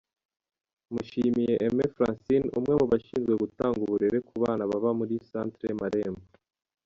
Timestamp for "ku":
4.27-4.35